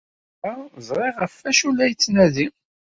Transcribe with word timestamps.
Imir-a 0.49 0.77
ẓriɣ 0.87 1.15
ɣef 1.19 1.33
wacu 1.41 1.67
ay 1.69 1.73
la 1.73 1.85
yettnadi. 1.89 2.47